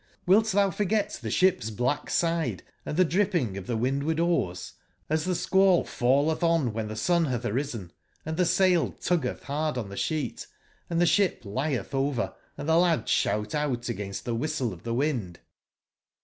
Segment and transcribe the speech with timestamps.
[0.27, 4.71] Qlilt tbou forget tbe sbip's black side, and tbedrippingof tbewindwardoars,
[5.11, 9.45] as tbe squall fal letb on wben tbe sun batb arisen, & tbe sail tuggetb
[9.45, 10.47] bard on tbe sbeet,
[10.89, 15.35] and tbe sbip lietb over and tbe lads sboutagainst tbewbistleof tbewind?